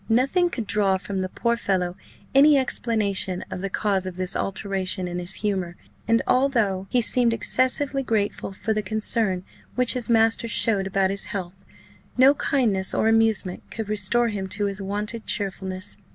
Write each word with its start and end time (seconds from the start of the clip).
Nothing 0.09 0.49
could 0.49 0.65
draw 0.65 0.97
from 0.97 1.21
the 1.21 1.29
poor 1.29 1.55
fellow 1.55 1.95
any 2.33 2.57
explanation 2.57 3.45
of 3.51 3.61
the 3.61 3.69
cause 3.69 4.07
of 4.07 4.15
this 4.15 4.35
alteration 4.35 5.07
in 5.07 5.19
his 5.19 5.35
humour; 5.45 5.75
and 6.07 6.23
though 6.27 6.87
he 6.89 7.03
seemed 7.03 7.33
excessively 7.35 8.01
grateful 8.01 8.51
for 8.51 8.73
the 8.73 8.81
concern 8.81 9.43
which 9.75 9.93
his 9.93 10.09
master 10.09 10.47
showed 10.47 10.87
about 10.87 11.11
his 11.11 11.25
health, 11.25 11.63
no 12.17 12.33
kindness 12.33 12.95
or 12.95 13.07
amusement 13.07 13.61
could 13.69 13.89
restore 13.89 14.29
him 14.29 14.49
to 14.49 14.65
his 14.65 14.81
wonted 14.81 15.27
cheerfulness. 15.27 15.97